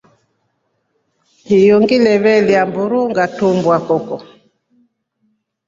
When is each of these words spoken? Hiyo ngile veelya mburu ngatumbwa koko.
Hiyo 1.49 1.75
ngile 1.81 2.13
veelya 2.23 2.61
mburu 2.69 2.99
ngatumbwa 3.11 3.75
koko. 3.87 4.17